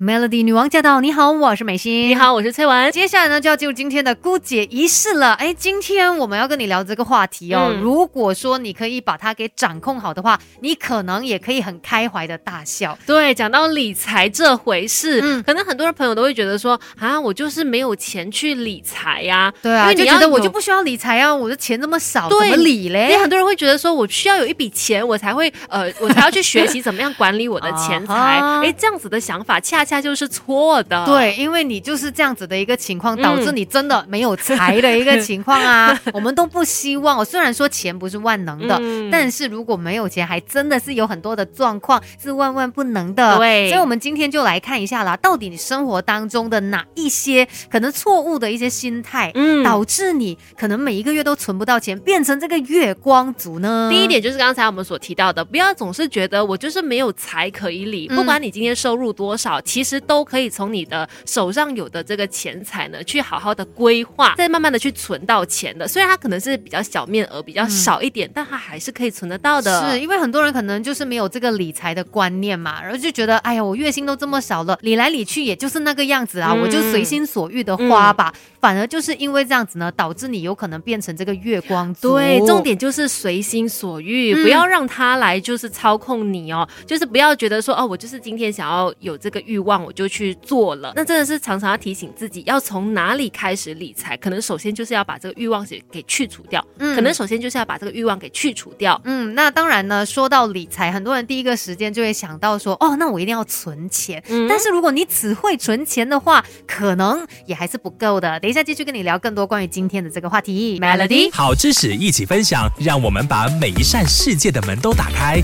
[0.00, 1.00] Melody 女王驾到！
[1.00, 2.08] 你好，我是美心。
[2.08, 2.92] 你好，我是崔文。
[2.92, 5.32] 接下来呢，就要进入今天的姑姐仪式了。
[5.32, 7.74] 哎，今天我们要跟你聊这个话题哦。
[7.82, 12.96] 如果说你可以把它给掌控好的话，你可能也可以很开怀的大笑。
[13.04, 19.52] 对，讲到理财这回事，嗯，可能很多人朋友都会觉得说啊，我就是没有钱去理财呀。
[19.60, 23.08] 对啊，就觉得我就不需要理财啊，我的钱这么少，怎么理嘞？
[23.08, 28.14] 也很多人会觉得说我需要有一笔钱，我才会呃，我才要去学习怎么样管理我的钱财。
[28.62, 29.87] 哎，这样子的想法恰。
[29.88, 35.98] 恰就是错的，对，因为你就是这样子的一个情况，导致你真的没有财的一个情况啊。
[36.12, 38.78] 我们都不希望，虽然说钱不是万能的，
[39.10, 43.38] 但是如果没有钱，还真的是有很多的状况是万万不能的。
[43.38, 53.88] 对，所以我们今天就来看一下啦，到底你生活当中的哪一些可能错误的一些心态，嗯，导致你可能每一个月都存不到钱，变成这个月光族呢？
[53.90, 59.58] 第一点就是刚才我们所提到的，不要总是觉得我就是没有财可以理，不管你今天收入多少。
[59.62, 65.86] 其实都可以从你的手上有的这个钱财呢，去好好的规划，再慢慢的去存到钱的。
[65.86, 69.90] 虽然它可能是比较小面额，比较少一点，但它还是可以存得到的。
[69.90, 78.32] 是因为很多人可能就是没有这个理财的观念嘛，然后就觉得，哎呀，我月薪都这么少了，理来理去也就是那个样子啊，我就随心所欲的花吧。
[78.60, 82.14] 反而就是因为这样子呢，导致你有可能变成这个月光族。
[82.14, 90.08] 对，重点就是随心所欲，不要让他来就是操控你哦，就是不要觉得说，哦，我就是今天想要有这个欲望，我就。
[90.08, 94.16] 去做了，那真的是常常要提醒自己，要从哪里开始理财？
[94.16, 96.66] 可能首先就是要把这个欲望给给去除掉。
[96.78, 98.98] 嗯，可能首先就是要把这个欲望给去除掉。
[99.04, 104.22] 嗯，那当然呢，说到理财，很多人第一个时间就会想到说，哦，那我一定要存钱。
[104.28, 108.40] 嗯，但是如果你只会存钱的话，可能也还是不够的。
[108.40, 110.80] 等一下继续跟你聊更多关于今天的这个话题。
[110.80, 115.42] Melody，好知识一起分享，让我们把每一扇世界的门都打开。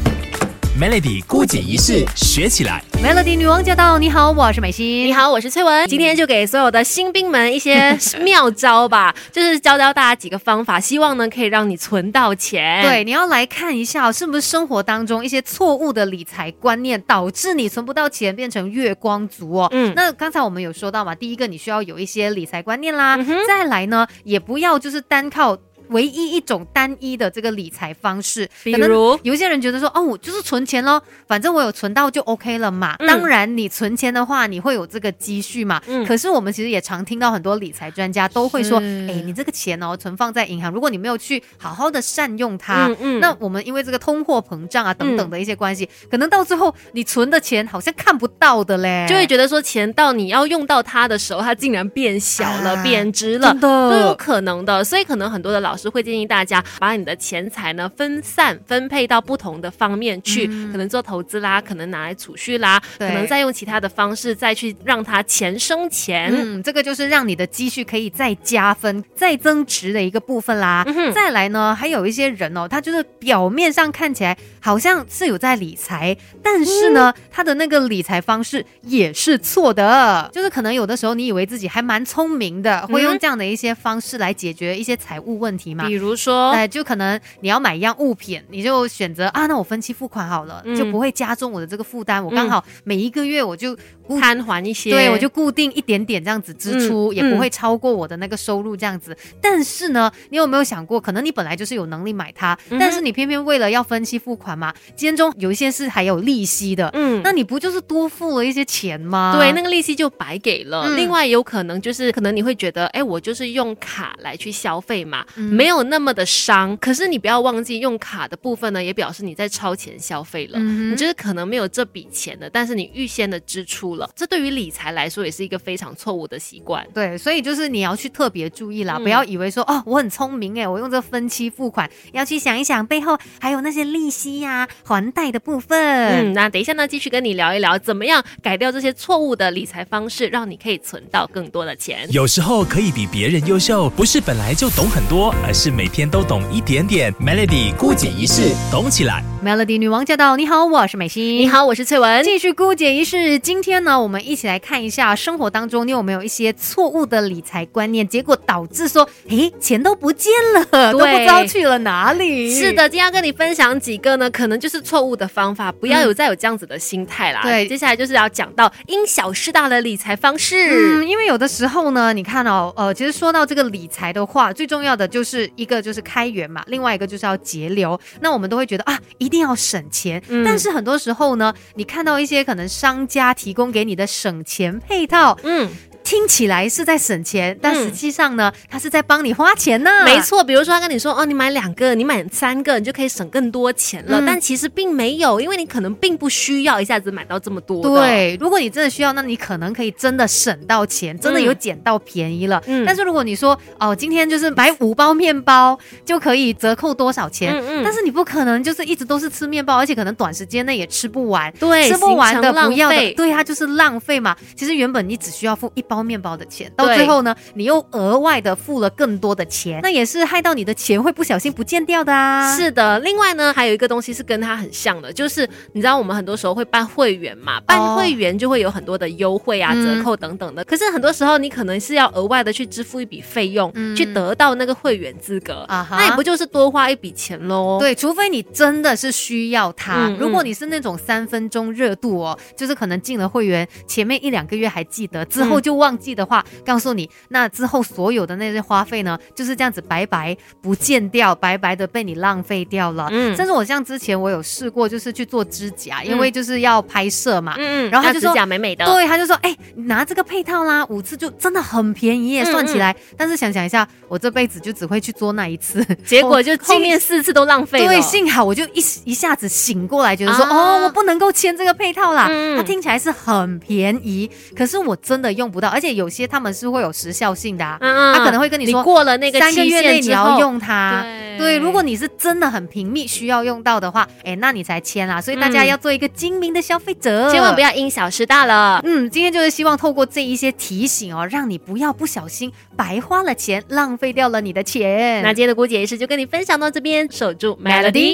[0.77, 3.97] Melody 孤姐仪式学起来，Melody 女王驾到！
[3.97, 5.07] 你好，我是美心。
[5.07, 5.87] 你好，我是翠文。
[5.87, 12.83] 今天就给所有的新兵们一些 妙招吧，就是教教大家几个方法，希望呢可以让你存到钱。
[12.83, 19.69] 对，你要来看一下，是不是生活当中一些错误的理财观念，导致你存不到钱，变成月光族哦。
[19.71, 23.17] 嗯，那刚才我们有说到嘛，第一个你需要有一些理财观念啦，
[23.47, 25.57] 再来呢，也不要就是单靠。
[25.95, 32.97] 唯一一种单一的这个理财方式，比如有些人觉得说，哦，我就是存钱喽，反正我有存到就 OK 了嘛。
[32.99, 35.81] 当然，你存钱的话，你会有这个积蓄嘛。
[35.87, 36.05] 嗯。
[36.05, 42.89] 可是我们其实也常听到很多理财专家都会说，哎，你这个钱哦，存放在银行，如果你没有去好好的善用它，
[43.21, 54.83] 那我们因为这个通货膨胀啊等等的一些关系，可能到最后你存的钱好像看不到的嘞，就会觉得说钱到你要用到它的时候，它竟然变小了、贬值了，都有可能的。
[54.83, 55.75] 所以可能很多的老。
[55.75, 66.33] 老师会建议大家把你的钱财呢分散分配到不同的方面去，可能做投资啦，可能拿来储蓄啦，可能再用其他的方式再去让它钱生钱。
[66.35, 70.87] 嗯，这个就是让你的积蓄可以再加分、再增值的一个部分啦。
[71.15, 80.31] 再来呢，还有一些人哦，他就是表面上看起来好像是有在理财，但是呢，他的那个理财方式也是错的。
[80.33, 85.64] 就是可能有的时候你以为自己还蛮聪明的，会用这样的一些方式来解决一些财务问题。
[85.87, 92.23] 比如说，哎，就可能你要买一样物品，你就选择啊，那我分期付款好了，就不会加重我的这个负担。
[92.23, 93.77] 我刚好每一个月我就
[94.21, 99.17] 摊还一些，对我就固定一点点这样子支出，也不会超过我的那个收入这样子。
[99.41, 109.35] 但是呢，你有没有想过，可能你本来就是有能力买它，但是你偏偏为了要分期付款嘛，间中有一些是还有利息的，嗯，那你不就是多付了一些钱吗？
[109.39, 110.91] 对，那个利息就白给了。
[110.97, 115.25] 另外有可能就是可能你会觉得，哎，我就是用卡来去消费嘛。
[115.55, 120.59] 没有那么的伤，可是你不要忘记用卡的部分呢，也表示你在超前消费了。
[120.59, 126.85] 你就是可能没有这笔钱的，但是你预先的支出了，这对于理财来说也是一个非常错误的习惯。
[126.93, 135.79] 对，所以就是你要去特别注意啦，不要以为说哦我很聪明哎，我用这分期付款，要去想一想背后还有那些利息呀、还贷的部分。
[135.79, 142.09] 嗯，那等一下呢，继续跟你聊一聊，怎么样改掉这些错误的理财方式，让你可以存到更多的钱。
[142.11, 145.33] 有时候可以比别人优秀，不是本来就懂很多。
[145.47, 147.13] 而是每天都懂一点点。
[147.17, 149.23] Melody 孤姐仪式，懂起来。
[149.45, 150.39] Melody 女王驾到！
[150.39, 151.37] 你好，我是美心。
[151.37, 152.25] 你好，我是翠文。
[152.25, 153.39] 继续姑姐仪式。
[153.39, 162.51] 今天呢，我们一起来看一下生活当中你有没有一些错误的理财观念，结果导致说，诶，钱都不见了，都不知道去了哪里。
[162.59, 167.43] 是的，今天要跟你分享几个呢，可能就是错误的方法，不要有再有这样子的心态啦。
[167.43, 170.57] 对，接下来就是要讲到因小失大的理财方式。
[171.03, 175.34] 嗯，因为有的时候呢，你看哦，呃，其实说到这个理财的话，最重要的就是。
[175.35, 177.99] 就是一个就是开源嘛，另外一个就是要节流。
[178.21, 180.23] 那我们都会觉得啊，一定要省钱。
[180.45, 185.69] 但是很多时候呢，你看到一些可能商家提供给你的省钱配套，嗯。
[186.15, 189.91] 听起来是在省钱，但实际上呢，他是在帮你花钱呢。
[190.05, 194.23] 没错，比如说他跟你说，哦，你买两个，你买三个，你就可以省更多钱了。
[194.25, 197.83] 但其实并没有，因为你可能并不需要一下子买到这么多。
[197.83, 202.63] 对，如果你真的需要，那你可能可以真的省到钱，真的有捡到便宜了。
[202.69, 202.85] 嗯。
[202.87, 207.53] 但是如果你说，哦，今天就是买五包面包就可以折扣多少钱？
[207.53, 207.83] 嗯嗯。
[207.83, 211.53] 但是你不可能就是一直都是吃面包，而且可能短时间内也吃不完。
[211.59, 214.37] 对，吃不完的不要的，对，它就是浪费嘛。
[214.55, 216.04] 其实原本你只需要付一包。
[216.05, 222.55] 包面包的钱，到最后呢，你又额外的付了更多的钱，那也是害到你的钱会不小心不见掉的啊。
[222.55, 230.63] 是的，另外呢，还有一个东西是跟它很像的，就是你知道我们很多时候会办会员嘛，办会员就会有很多的优惠啊、折扣等等的。
[230.65, 237.79] 可是很多时候你可能是要额外的去支付一笔费用，去得到那个会员资格啊，那也不就是多花一笔钱喽？
[237.81, 240.11] 对，除非你真的是需要它。
[240.19, 245.84] 如果你是那种三分钟热度哦，就是可能进了会员，前面一两个月还记得，之后就忘。
[245.85, 253.09] 忘记的话，告诉你，那之后所有的那些花费呢，就是这样子白白不见掉，白白的被你浪费掉了。
[253.11, 257.55] 嗯，甚至我像之前我有试过，就是去做指甲，因为就是要拍摄嘛。
[257.59, 258.87] 嗯然后他就说指甲美美的。
[258.87, 262.97] 对，他就说，哎，拿这个配套啦，五次就真的很便宜，算起来。
[263.17, 267.87] 但是想想一下，我这辈子就只会去做那一次，结果就 后面四次都浪费了。
[267.87, 272.29] 对，幸好我就一一下子醒过来，觉得说，哦，我不能够签这个配套啦。
[272.31, 275.69] 嗯它听起来是很便宜，可是我真的用不到。
[275.75, 277.79] 而且有些他们是会有时效性的，啊
[278.15, 281.05] 他可能会跟你说，过了那个三个月内你要用它。
[281.37, 285.21] 对，如果你是真的很频密需要用到的话，哎，那你才签啦。
[285.21, 288.81] 所以大家要做一个精明的消费者，千万不要因小失大了。
[288.85, 295.25] 嗯，今天就是希望透过这一些提醒哦，让你不要不小心白花了钱，浪费掉了你的钱。
[295.25, 298.13] 那今天的姑姐也是就跟你分享到这边，守住 Melody。